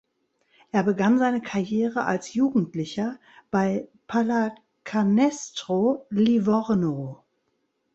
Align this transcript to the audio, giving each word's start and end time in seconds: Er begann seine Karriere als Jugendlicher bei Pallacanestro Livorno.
Er 0.71 0.81
begann 0.81 1.19
seine 1.19 1.41
Karriere 1.43 2.05
als 2.05 2.33
Jugendlicher 2.33 3.19
bei 3.51 3.87
Pallacanestro 4.07 6.07
Livorno. 6.09 7.23